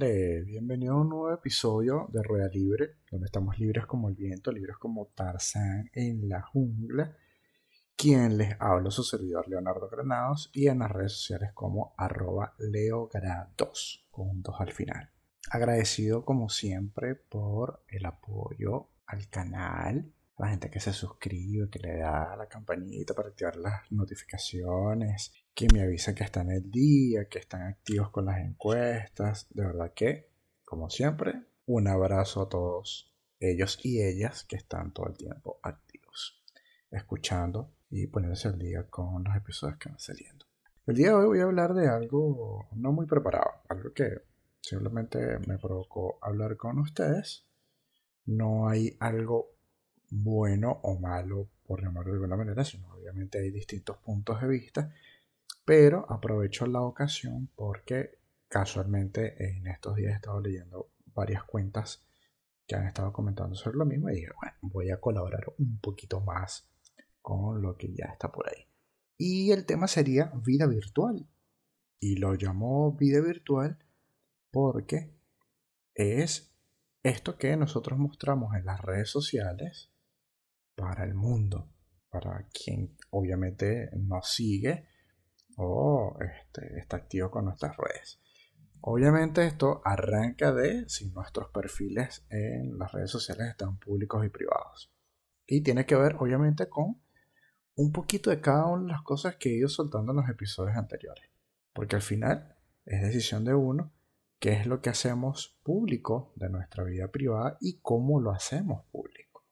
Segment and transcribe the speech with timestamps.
[0.00, 4.76] Bienvenido a un nuevo episodio de Rueda Libre, donde estamos libres como el viento, libres
[4.76, 7.16] como Tarzán en la jungla.
[7.96, 14.06] Quien les habla su servidor Leonardo Granados y en las redes sociales como arroba leogrados
[14.08, 15.10] con dos al final.
[15.50, 21.98] Agradecido como siempre por el apoyo al canal, la gente que se suscribe, que le
[21.98, 27.38] da la campanita para activar las notificaciones, que me avisa que están el día, que
[27.38, 29.46] están activos con las encuestas.
[29.50, 30.30] De verdad que,
[30.64, 36.42] como siempre, un abrazo a todos ellos y ellas que están todo el tiempo activos,
[36.90, 40.46] escuchando y poniéndose al día con los episodios que van saliendo.
[40.86, 44.22] El día de hoy voy a hablar de algo no muy preparado, algo que
[44.60, 47.44] simplemente me provocó hablar con ustedes.
[48.24, 49.50] No hay algo
[50.10, 54.94] bueno o malo, por llamarlo de alguna manera, sino obviamente hay distintos puntos de vista
[55.68, 62.06] pero aprovecho la ocasión porque casualmente en estos días he estado leyendo varias cuentas
[62.66, 66.22] que han estado comentando sobre lo mismo y dije, bueno, voy a colaborar un poquito
[66.22, 66.66] más
[67.20, 68.64] con lo que ya está por ahí.
[69.18, 71.28] Y el tema sería vida virtual.
[72.00, 73.78] Y lo llamo vida virtual
[74.50, 75.12] porque
[75.92, 76.50] es
[77.02, 79.90] esto que nosotros mostramos en las redes sociales
[80.74, 81.68] para el mundo,
[82.08, 84.88] para quien obviamente nos sigue
[85.58, 88.20] o este, está activo con nuestras redes.
[88.80, 94.92] Obviamente esto arranca de si nuestros perfiles en las redes sociales están públicos y privados.
[95.46, 97.02] Y tiene que ver obviamente con
[97.74, 100.76] un poquito de cada una de las cosas que he ido soltando en los episodios
[100.76, 101.28] anteriores.
[101.72, 103.92] Porque al final es decisión de uno
[104.38, 109.44] qué es lo que hacemos público de nuestra vida privada y cómo lo hacemos público.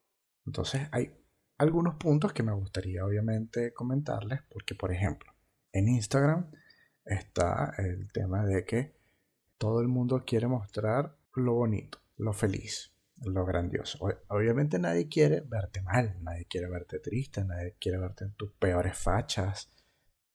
[0.47, 1.13] Entonces hay
[1.59, 5.36] algunos puntos que me gustaría obviamente comentarles porque por ejemplo
[5.73, 6.51] en Instagram
[7.05, 8.97] está el tema de que
[9.59, 13.99] todo el mundo quiere mostrar lo bonito, lo feliz, lo grandioso.
[14.29, 18.97] Obviamente nadie quiere verte mal, nadie quiere verte triste, nadie quiere verte en tus peores
[18.97, 19.71] fachas,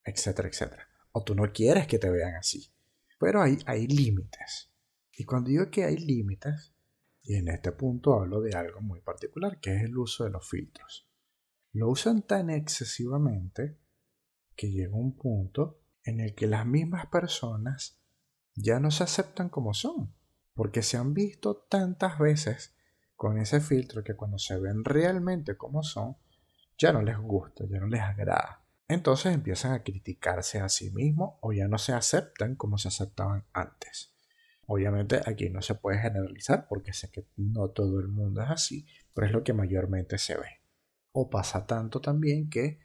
[0.04, 0.88] etcétera, etcétera.
[1.12, 2.72] O tú no quieres que te vean así.
[3.18, 4.70] Pero hay, hay límites.
[5.12, 6.74] Y cuando digo que hay límites,
[7.22, 10.48] y en este punto hablo de algo muy particular, que es el uso de los
[10.48, 11.08] filtros.
[11.72, 13.78] Lo usan tan excesivamente
[14.54, 17.98] que llega un punto en el que las mismas personas
[18.54, 20.14] ya no se aceptan como son,
[20.54, 22.74] porque se han visto tantas veces
[23.16, 26.16] con ese filtro que cuando se ven realmente como son,
[26.76, 28.64] ya no les gusta, ya no les agrada.
[28.88, 33.44] Entonces empiezan a criticarse a sí mismos o ya no se aceptan como se aceptaban
[33.52, 34.12] antes.
[34.66, 38.86] Obviamente aquí no se puede generalizar porque sé que no todo el mundo es así,
[39.14, 40.60] pero es lo que mayormente se ve.
[41.12, 42.80] O pasa tanto también que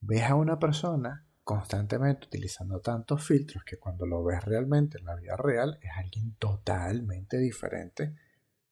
[0.00, 5.16] ves a una persona constantemente utilizando tantos filtros que cuando lo ves realmente en la
[5.16, 8.14] vida real es alguien totalmente diferente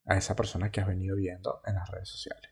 [0.06, 2.50] a esa persona que has venido viendo en las redes sociales.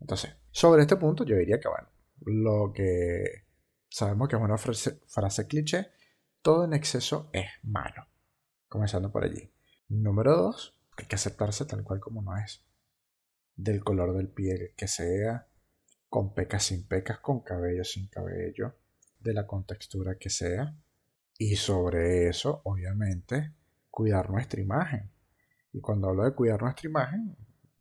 [0.00, 1.88] Entonces, sobre este punto yo diría que, bueno,
[2.20, 3.46] lo que
[3.88, 5.88] sabemos que es una frase, cliché,
[6.42, 8.06] todo en exceso es malo.
[8.68, 9.52] Comenzando por allí.
[9.88, 12.64] Número dos, hay que aceptarse tal cual como no es.
[13.56, 15.48] Del color del piel que sea,
[16.14, 18.76] con pecas sin pecas, con cabello sin cabello,
[19.18, 20.72] de la contextura que sea.
[21.36, 23.52] Y sobre eso, obviamente,
[23.90, 25.10] cuidar nuestra imagen.
[25.72, 27.36] Y cuando hablo de cuidar nuestra imagen,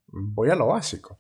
[0.08, 1.20] voy a lo básico.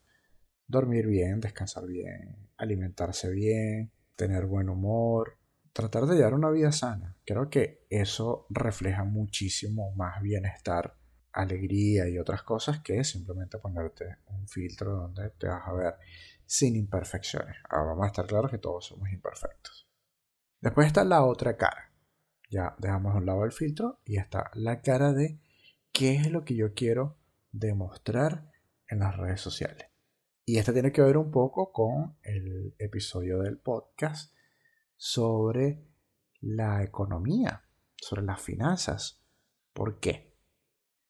[0.65, 5.37] Dormir bien, descansar bien, alimentarse bien, tener buen humor,
[5.71, 7.15] tratar de llevar una vida sana.
[7.23, 10.95] Creo que eso refleja muchísimo más bienestar,
[11.31, 15.93] alegría y otras cosas que simplemente ponerte un filtro donde te vas a ver
[16.45, 17.57] sin imperfecciones.
[17.69, 19.87] Ahora vamos a estar claros que todos somos imperfectos.
[20.61, 21.91] Después está la otra cara.
[22.49, 25.39] Ya dejamos a un lado el filtro y está la cara de
[25.91, 27.17] qué es lo que yo quiero
[27.51, 28.51] demostrar
[28.87, 29.87] en las redes sociales.
[30.45, 34.33] Y esta tiene que ver un poco con el episodio del podcast
[34.95, 35.85] sobre
[36.41, 37.63] la economía,
[37.95, 39.21] sobre las finanzas.
[39.73, 40.33] ¿Por qué?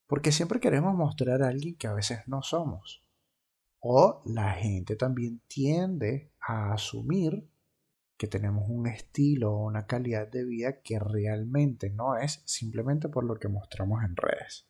[0.08, 3.03] Porque siempre queremos mostrar a alguien que a veces no somos.
[3.86, 7.50] O la gente también tiende a asumir
[8.16, 13.26] que tenemos un estilo o una calidad de vida que realmente no es simplemente por
[13.26, 14.70] lo que mostramos en redes.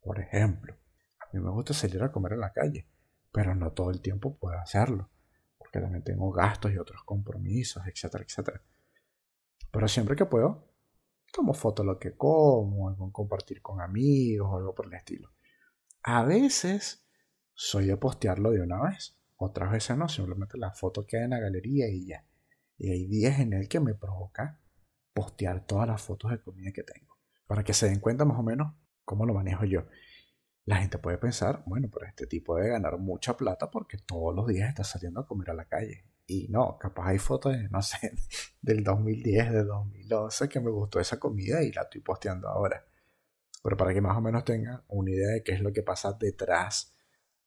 [0.00, 0.74] Por ejemplo,
[1.20, 2.88] a mí me gusta salir a comer en la calle,
[3.30, 5.10] pero no todo el tiempo puedo hacerlo,
[5.58, 8.62] porque también tengo gastos y otros compromisos, etcétera, etcétera.
[9.70, 10.72] Pero siempre que puedo,
[11.30, 15.32] tomo foto lo que como, algo compartir con amigos o algo por el estilo.
[16.02, 17.03] A veces
[17.54, 19.16] soy de postearlo de una vez.
[19.36, 22.26] Otras veces no, simplemente la foto queda en la galería y ya.
[22.76, 24.60] Y hay días en el que me provoca
[25.12, 27.18] postear todas las fotos de comida que tengo.
[27.46, 28.74] Para que se den cuenta más o menos
[29.04, 29.86] ¿Cómo lo manejo yo?
[30.64, 34.46] La gente puede pensar, bueno, pero este tipo debe ganar mucha plata porque todos los
[34.46, 36.06] días está saliendo a comer a la calle.
[36.26, 38.12] Y no, capaz hay fotos de, no sé,
[38.62, 42.86] del 2010, del 2011 que me gustó esa comida y la estoy posteando ahora.
[43.62, 46.16] Pero para que más o menos tengan una idea de qué es lo que pasa
[46.18, 46.93] detrás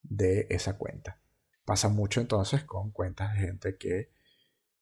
[0.09, 1.19] de esa cuenta.
[1.65, 4.11] Pasa mucho entonces con cuentas de gente que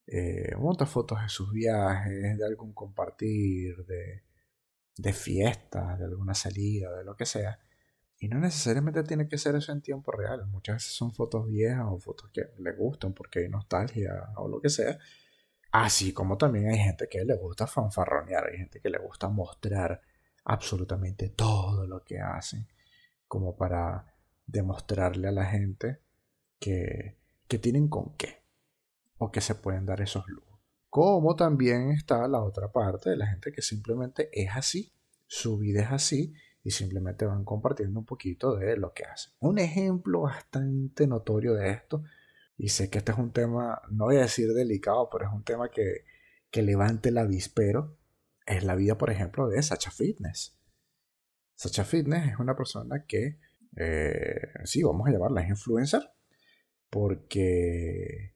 [0.08, 4.24] eh, monta fotos de sus viajes, de algún compartir, de,
[4.98, 7.60] de fiestas, de alguna salida, de lo que sea.
[8.20, 10.46] Y no necesariamente tiene que ser eso en tiempo real.
[10.48, 14.62] Muchas veces son fotos viejas o fotos que le gustan porque hay nostalgia o lo
[14.62, 14.98] que sea.
[15.72, 20.02] Así como también hay gente que le gusta fanfarronear, hay gente que le gusta mostrar
[20.46, 22.68] absolutamente todo lo que hacen,
[23.28, 24.15] como para
[24.46, 26.00] demostrarle a la gente
[26.60, 28.44] que, que tienen con qué,
[29.18, 30.60] o que se pueden dar esos lujos.
[30.90, 34.94] Como también está la otra parte de la gente que simplemente es así,
[35.28, 36.34] su vida es así
[36.64, 39.34] y simplemente van compartiendo un poquito de lo que hacen.
[39.40, 42.04] Un ejemplo bastante notorio de esto,
[42.58, 45.44] y sé que este es un tema, no voy a decir delicado, pero es un
[45.44, 46.06] tema que,
[46.50, 47.98] que levante el avispero,
[48.46, 50.58] es la vida, por ejemplo, de Sacha Fitness.
[51.56, 53.40] Sacha Fitness es una persona que,
[53.76, 56.02] eh, sí, vamos a llamarla influencer,
[56.90, 58.36] porque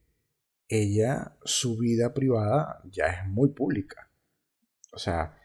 [0.67, 4.11] ella, su vida privada ya es muy pública.
[4.91, 5.37] O sea,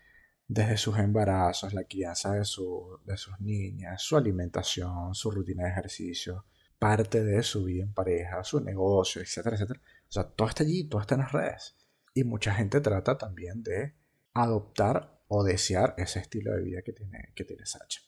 [0.46, 6.46] desde sus embarazos, la crianza de, de sus niñas, su alimentación, su rutina de ejercicio,
[6.78, 9.80] parte de su vida en pareja, su negocio, etcétera, etcétera.
[10.08, 11.76] O sea, todo está allí, todo está en las redes.
[12.12, 13.94] Y mucha gente trata también de
[14.34, 18.00] adoptar o desear ese estilo de vida que tiene, que tiene Sacha.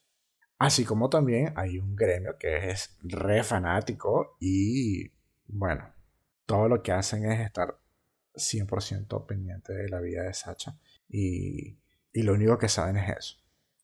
[0.58, 5.12] Así como también hay un gremio que es re fanático y,
[5.46, 5.92] bueno,
[6.46, 7.78] todo lo que hacen es estar
[8.34, 11.78] 100% pendiente de la vida de Sacha y,
[12.12, 13.36] y, lo único que saben es eso.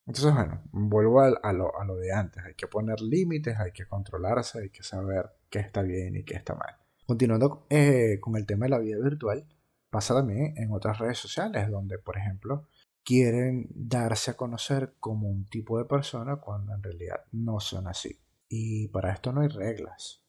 [0.06, 2.42] Entonces, bueno, vuelvo a, lo, a lo de antes.
[2.44, 6.34] Hay que poner límites, hay que controlarse, hay que saber qué está bien y qué
[6.34, 6.76] está mal.
[7.06, 9.46] Continuando eh, con el tema de la vida virtual,
[9.92, 12.66] Pasa también en otras redes sociales donde, por ejemplo,
[13.04, 18.20] quieren darse a conocer como un tipo de persona cuando en realidad no son así.
[18.48, 20.22] Y para esto no hay reglas.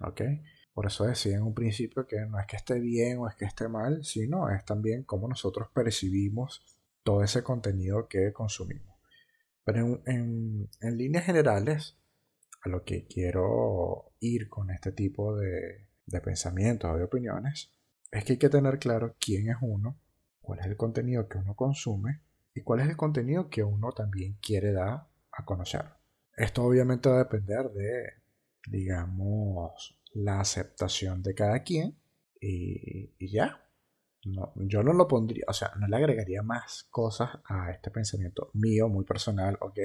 [0.00, 0.22] ¿Ok?
[0.72, 3.46] Por eso decía en un principio que no es que esté bien o es que
[3.46, 6.62] esté mal, sino es también cómo nosotros percibimos
[7.02, 8.96] todo ese contenido que consumimos.
[9.64, 11.96] Pero en, líneas generales,
[12.62, 17.72] a lo que quiero ir con este tipo de, de pensamientos o de opiniones,
[18.10, 19.98] es que hay que tener claro quién es uno,
[20.46, 22.20] cuál es el contenido que uno consume
[22.54, 25.84] y cuál es el contenido que uno también quiere dar a conocer.
[26.36, 28.12] Esto obviamente va a depender de,
[28.68, 31.98] digamos, la aceptación de cada quien
[32.40, 33.60] y, ya.
[34.22, 38.88] Yo no lo pondría, o sea, no le agregaría más cosas a este pensamiento mío,
[38.88, 39.78] muy personal, ¿ok?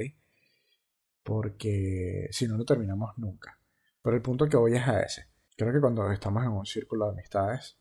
[1.23, 3.57] Porque si no, no terminamos nunca.
[4.03, 5.25] Pero el punto que voy es a ese.
[5.57, 7.79] Creo que cuando estamos en un círculo de amistades,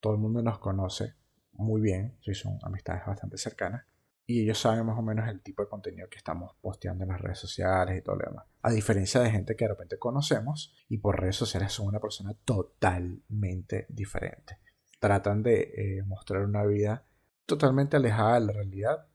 [0.00, 1.14] todo el mundo nos conoce
[1.58, 3.84] muy bien, son amistades bastante cercanas,
[4.26, 7.20] y ellos saben más o menos el tipo de contenido que estamos posteando en las
[7.20, 8.44] redes sociales y todo lo demás.
[8.60, 12.34] A diferencia de gente que de repente conocemos y por redes sociales son una persona
[12.44, 14.58] totalmente diferente.
[15.00, 17.06] Tratan de eh, mostrar una vida
[17.46, 19.06] totalmente alejada de la realidad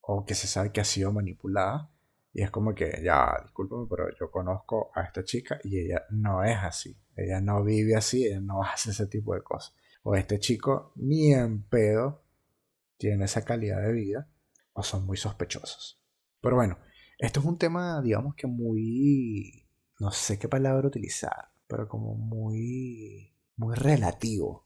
[0.00, 1.90] o que se sabe que ha sido manipulada.
[2.32, 6.42] Y es como que, ya, discúlpame, pero yo conozco a esta chica y ella no
[6.44, 6.96] es así.
[7.14, 9.74] Ella no vive así, ella no hace ese tipo de cosas.
[10.10, 12.24] O este chico ni en pedo
[12.96, 14.26] tiene esa calidad de vida
[14.72, 16.00] o son muy sospechosos.
[16.40, 16.78] Pero bueno,
[17.18, 19.68] esto es un tema, digamos que muy...
[20.00, 23.34] No sé qué palabra utilizar, pero como muy...
[23.56, 24.64] muy relativo.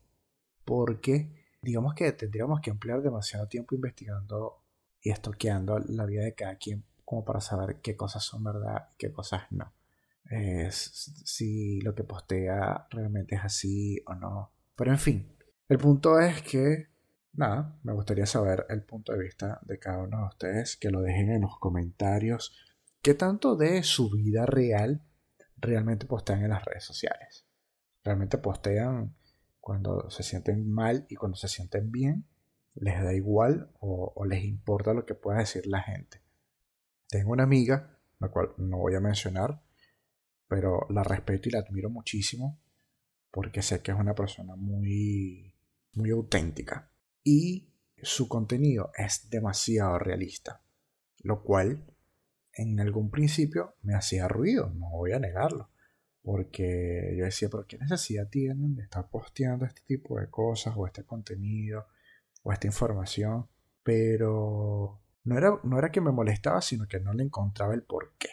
[0.65, 4.63] Porque digamos que tendríamos que emplear demasiado tiempo investigando
[5.01, 8.97] y estoqueando la vida de cada quien como para saber qué cosas son verdad y
[8.97, 9.73] qué cosas no
[10.71, 14.53] si lo que postea realmente es así o no.
[14.77, 15.32] Pero en fin,
[15.73, 16.89] el punto es que,
[17.33, 21.01] nada, me gustaría saber el punto de vista de cada uno de ustedes, que lo
[21.01, 22.55] dejen en los comentarios,
[23.01, 25.03] qué tanto de su vida real
[25.57, 27.47] realmente postean en las redes sociales.
[28.05, 29.17] Realmente postean
[29.61, 32.27] cuando se sienten mal y cuando se sienten bien,
[32.75, 36.21] les da igual o, o les importa lo que pueda decir la gente.
[37.09, 39.63] Tengo una amiga, la cual no voy a mencionar,
[40.49, 42.61] pero la respeto y la admiro muchísimo
[43.31, 45.52] porque sé que es una persona muy,
[45.93, 46.91] muy auténtica
[47.23, 47.69] y
[48.03, 50.63] su contenido es demasiado realista,
[51.19, 51.85] lo cual
[52.55, 55.71] en algún principio me hacía ruido, no voy a negarlo,
[56.23, 60.87] porque yo decía, pero ¿qué necesidad tienen de estar posteando este tipo de cosas o
[60.87, 61.87] este contenido
[62.43, 63.49] o esta información?
[63.83, 68.29] Pero no era, no era que me molestaba, sino que no le encontraba el porqué.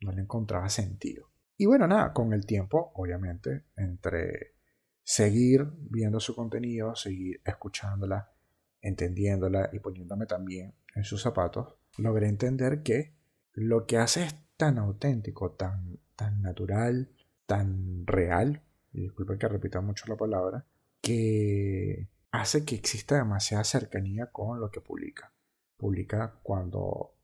[0.00, 1.30] No le encontraba sentido.
[1.56, 4.56] Y bueno, nada, con el tiempo, obviamente, entre
[5.02, 8.32] seguir viendo su contenido, seguir escuchándola,
[8.80, 13.14] entendiéndola y poniéndome también en sus zapatos, logré entender que
[13.52, 17.10] lo que hace es tan auténtico, tan, tan natural,
[17.46, 20.66] tan real, y disculpen que repita mucho la palabra,
[21.00, 25.32] que hace que exista demasiada cercanía con lo que publica.
[25.76, 27.14] Publica cuando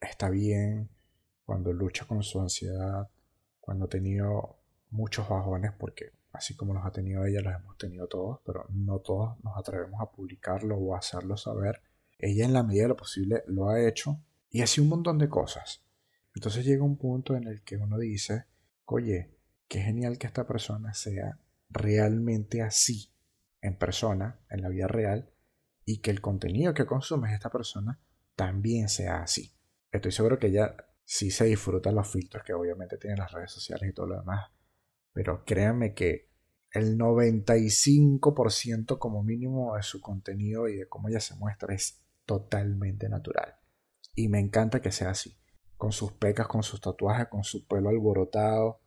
[0.00, 0.88] está bien,
[1.44, 3.08] cuando lucha con su ansiedad,
[3.60, 4.58] cuando ha tenido
[4.90, 9.00] muchos bajones, porque así como los ha tenido ella, los hemos tenido todos, pero no
[9.00, 11.82] todos nos atrevemos a publicarlo o a hacerlo saber.
[12.18, 15.28] Ella en la medida de lo posible lo ha hecho y así un montón de
[15.28, 15.84] cosas.
[16.34, 18.46] Entonces llega un punto en el que uno dice,
[18.84, 23.12] oye, qué genial que esta persona sea realmente así
[23.60, 25.30] en persona, en la vida real,
[25.84, 27.98] y que el contenido que consume esta persona
[28.36, 29.52] también sea así.
[29.90, 33.90] Estoy seguro que ella sí se disfruta los filtros que obviamente tienen las redes sociales
[33.90, 34.50] y todo lo demás,
[35.12, 36.27] pero créanme que
[36.72, 43.08] el 95% como mínimo de su contenido y de cómo ella se muestra es totalmente
[43.08, 43.56] natural.
[44.14, 45.36] Y me encanta que sea así,
[45.76, 48.80] con sus pecas, con sus tatuajes, con su pelo alborotado,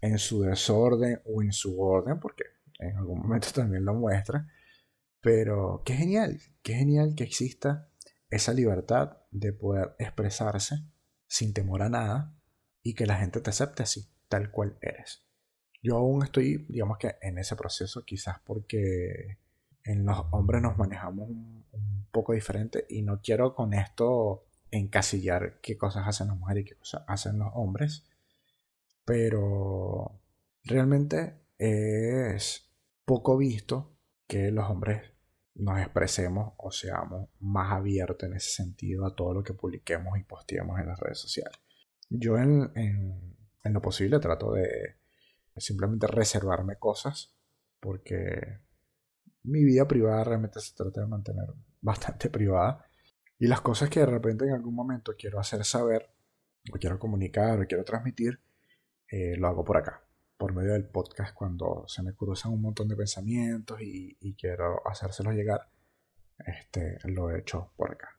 [0.00, 2.44] en su desorden o en su orden, porque
[2.78, 4.48] en algún momento también lo muestra.
[5.20, 7.90] Pero qué genial, qué genial que exista
[8.30, 10.76] esa libertad de poder expresarse
[11.26, 12.34] sin temor a nada
[12.82, 15.26] y que la gente te acepte así, tal cual eres.
[15.82, 19.38] Yo aún estoy, digamos que en ese proceso, quizás porque
[19.84, 21.60] en los hombres nos manejamos un,
[22.12, 26.74] poco diferente y no quiero con esto encasillar qué cosas hacen las mujeres y qué
[26.74, 28.04] cosas hacen los hombres,
[29.04, 30.20] pero
[30.64, 32.68] realmente es
[33.04, 33.92] poco visto
[34.26, 35.12] que los hombres
[35.54, 40.24] nos expresemos o seamos más abiertos en ese sentido a todo lo que publiquemos y
[40.24, 41.58] posteemos en las redes sociales.
[42.08, 44.96] Yo en, en, lo posible trato de
[45.60, 47.34] simplemente reservarme cosas
[47.80, 48.60] porque
[49.42, 51.46] mi vida privada realmente se trata de mantener
[51.80, 52.86] bastante privada
[53.38, 56.10] y las cosas que de repente en algún momento quiero hacer saber
[56.72, 58.40] o quiero comunicar o quiero transmitir
[59.08, 60.04] eh, lo hago por acá
[60.40, 65.34] por medio del podcast cuando se me cruzan un montón de pensamientos y, quiero hacérselos
[65.34, 65.68] llegar,
[66.38, 68.18] este, lo he hecho por acá.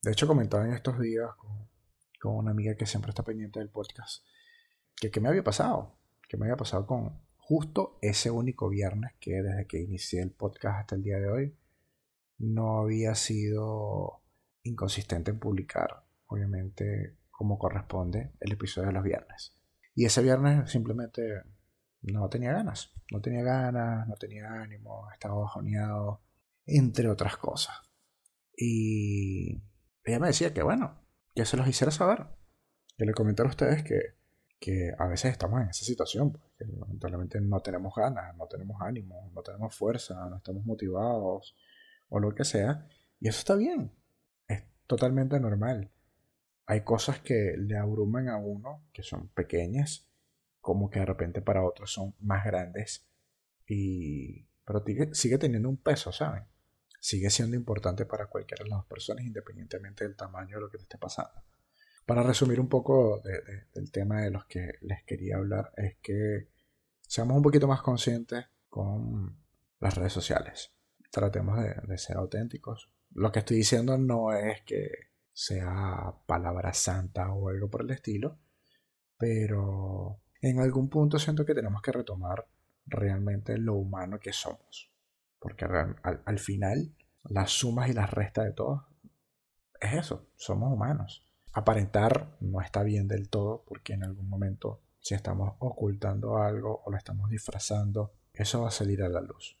[0.00, 4.24] De hecho, comentaba en estos días con, una amiga que siempre está pendiente del podcast,
[4.94, 5.95] que qué me había pasado,
[6.28, 10.80] que me había pasado con justo ese único viernes que desde que inicié el podcast
[10.80, 11.56] hasta el día de hoy,
[12.38, 14.22] no había sido
[14.64, 19.56] inconsistente en publicar, obviamente, como corresponde el episodio de los viernes.
[19.94, 21.22] Y ese viernes simplemente
[22.02, 26.22] no tenía ganas, no tenía ganas, no tenía ánimo, estaba bajoneado,
[26.66, 27.76] entre otras cosas.
[28.56, 29.62] Y
[30.04, 32.26] ella me decía que bueno, que se los hiciera saber,
[32.96, 34.15] que le comentara a ustedes que,
[34.58, 38.80] que a veces estamos en esa situación, pues, que lamentablemente no tenemos ganas, no tenemos
[38.80, 41.56] ánimo, no tenemos fuerza, no estamos motivados
[42.08, 42.86] o lo que sea,
[43.20, 43.92] y eso está bien,
[44.48, 45.90] es totalmente normal.
[46.66, 50.08] Hay cosas que le abruman a uno, que son pequeñas,
[50.60, 53.06] como que de repente para otros son más grandes
[53.68, 56.42] y pero sigue, teniendo un peso, ¿saben?
[57.00, 60.82] Sigue siendo importante para cualquiera de las personas independientemente del tamaño de lo que te
[60.82, 61.40] esté pasando.
[62.06, 63.20] Para resumir un poco
[63.74, 66.48] del tema de los que les quería hablar es que
[67.00, 69.36] seamos un poquito más conscientes con
[69.80, 70.72] las redes sociales.
[71.10, 72.90] Tratemos de, de ser auténticos.
[73.10, 74.88] Lo que estoy diciendo no es que
[75.32, 78.38] sea palabra santa o algo por el estilo,
[79.18, 82.46] pero en algún punto siento que tenemos que retomar
[82.86, 84.92] realmente lo humano que somos.
[85.38, 86.94] Porque al, final,
[87.24, 88.88] las sumas y las restas de todo
[89.80, 91.25] es eso, somos humanos.
[91.56, 96.90] Aparentar no está bien del todo porque en algún momento si estamos ocultando algo o
[96.90, 99.58] lo estamos disfrazando, eso va a salir a la luz.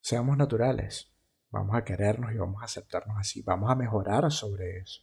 [0.00, 1.12] Seamos naturales,
[1.50, 5.02] vamos a querernos y vamos a aceptarnos así, vamos a mejorar sobre eso,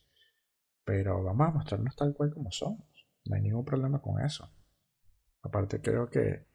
[0.85, 2.87] pero vamos a mostrarnos tal cual como somos,
[3.25, 4.49] no hay ningún problema con eso.
[5.41, 6.47] Aparte creo que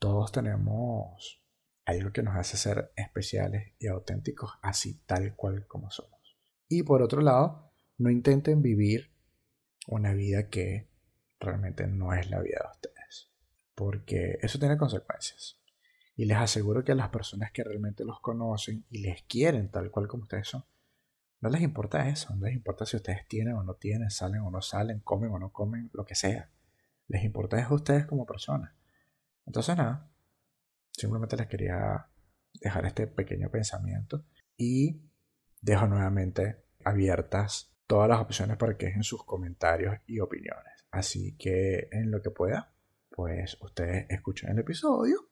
[0.00, 1.40] todos tenemos
[1.84, 6.36] algo que nos hace ser especiales y auténticos así tal cual como somos.
[6.66, 7.73] Y por otro lado,
[8.04, 9.10] no intenten vivir
[9.86, 10.86] una vida que
[11.40, 13.30] realmente no es la vida de ustedes.
[13.74, 15.58] Porque eso tiene consecuencias.
[16.14, 19.90] Y les aseguro que a las personas que realmente los conocen y les quieren tal
[19.90, 20.64] cual como ustedes son,
[21.40, 24.50] no les importa eso, no les importa si ustedes tienen o no tienen, salen o
[24.50, 26.50] no salen, comen o no comen, lo que sea
[27.08, 28.72] les importa es a ustedes como personas.
[29.46, 30.10] Entonces nada,
[30.92, 32.06] simplemente les quería
[32.60, 34.24] dejar este pequeño pensamiento
[34.56, 35.02] y
[35.60, 40.86] dejo nuevamente abiertas todas las opciones para que dejen sus comentarios y opiniones.
[40.90, 42.72] Así que en lo que pueda,
[43.10, 45.28] pues ustedes escuchen el episodio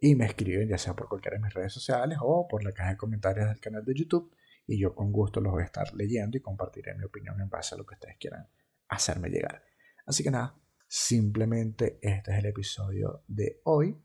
[0.00, 2.90] y me escriben ya sea por cualquiera de mis redes sociales o por la caja
[2.90, 4.34] de comentarios del canal de YouTube
[4.66, 7.74] y yo con gusto los voy a estar leyendo y compartiré mi opinión en base
[7.74, 8.48] a lo que ustedes quieran
[8.88, 9.62] hacerme llegar.
[10.06, 13.96] Así que nada, simplemente este es el episodio de hoy.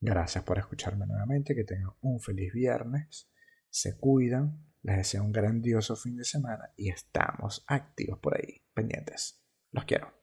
[0.00, 3.28] Gracias por escucharme nuevamente, que tengan un feliz viernes,
[3.68, 9.42] se cuidan, les deseo un grandioso fin de semana y estamos activos por ahí, pendientes.
[9.70, 10.17] Los quiero.